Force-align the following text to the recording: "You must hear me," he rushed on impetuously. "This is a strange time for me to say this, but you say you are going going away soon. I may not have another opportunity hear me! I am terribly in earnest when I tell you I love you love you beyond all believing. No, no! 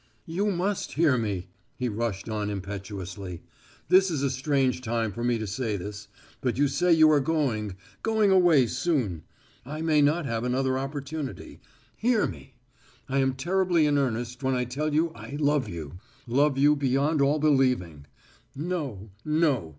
"You 0.25 0.47
must 0.47 0.93
hear 0.93 1.15
me," 1.15 1.49
he 1.75 1.87
rushed 1.87 2.27
on 2.27 2.49
impetuously. 2.49 3.43
"This 3.87 4.09
is 4.09 4.23
a 4.23 4.31
strange 4.31 4.81
time 4.81 5.11
for 5.11 5.23
me 5.23 5.37
to 5.37 5.45
say 5.45 5.77
this, 5.77 6.07
but 6.41 6.57
you 6.57 6.67
say 6.67 6.91
you 6.91 7.11
are 7.11 7.19
going 7.19 7.75
going 8.01 8.31
away 8.31 8.65
soon. 8.65 9.21
I 9.63 9.81
may 9.83 10.01
not 10.01 10.25
have 10.25 10.43
another 10.43 10.75
opportunity 10.75 11.59
hear 11.95 12.25
me! 12.25 12.55
I 13.07 13.19
am 13.19 13.35
terribly 13.35 13.85
in 13.85 13.99
earnest 13.99 14.41
when 14.41 14.55
I 14.55 14.65
tell 14.65 14.91
you 14.91 15.11
I 15.13 15.37
love 15.39 15.69
you 15.69 15.99
love 16.25 16.57
you 16.57 16.75
beyond 16.75 17.21
all 17.21 17.37
believing. 17.37 18.07
No, 18.55 19.11
no! 19.23 19.69